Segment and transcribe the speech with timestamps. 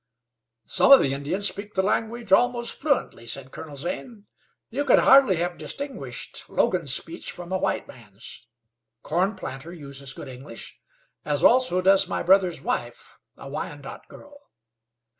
[0.65, 4.25] "Some of the Indians speak the language almost fluently," said Colonel Zane.
[4.71, 8.47] "You could hardly have distinguished Logan's speech from a white man's.
[9.03, 10.81] Corn planter uses good English,
[11.23, 14.35] as also does my brother's wife, a Wyandot girl."